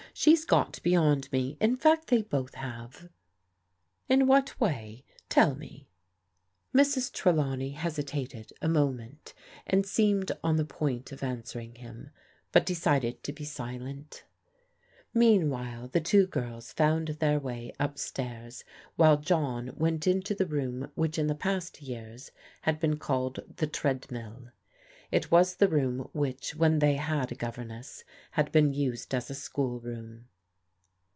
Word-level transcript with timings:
She's 0.13 0.43
got 0.43 0.83
beyond 0.83 1.31
me. 1.31 1.55
In 1.61 1.77
fact 1.77 2.07
they 2.07 2.21
both 2.21 2.55
have."" 2.55 3.07
In 4.09 4.27
what 4.27 4.59
way? 4.59 5.05
Tell 5.29 5.55
me." 5.55 5.87
[Mrs. 6.75 7.13
Trelawney 7.13 7.71
hesitated 7.71 8.51
a 8.61 8.67
moment, 8.67 9.33
and 9.65 9.85
seemed 9.85 10.29
on 10.43 10.57
\ 10.57 10.57
the 10.57 10.65
point 10.65 11.13
of 11.13 11.23
answering 11.23 11.75
him, 11.75 12.09
but 12.51 12.65
decided 12.65 13.23
to 13.23 13.31
be 13.31 13.45
silent 13.45 14.25
Meanwhile 15.13 15.87
the 15.87 16.01
two 16.01 16.27
girls 16.27 16.73
found 16.73 17.07
their 17.07 17.39
way 17.39 17.71
up 17.79 17.97
stairs, 17.97 18.65
while 18.97 19.15
John 19.17 19.71
went 19.77 20.07
into 20.07 20.35
the 20.35 20.45
room 20.45 20.91
which 20.93 21.17
in 21.17 21.33
past 21.37 21.81
years 21.81 22.31
had 22.63 22.81
been 22.81 22.97
called 22.97 23.39
the 23.55 23.65
"Treadmill." 23.65 24.49
It 25.11 25.29
was 25.29 25.57
the 25.57 25.67
room 25.67 26.09
which, 26.13 26.55
when 26.55 26.79
they 26.79 26.93
had 26.95 27.33
a 27.33 27.35
governess, 27.35 28.05
had 28.31 28.49
been 28.53 28.71
used 28.73 29.13
as 29.13 29.29
a 29.29 29.35
school 29.35 29.81
room. 29.81 30.29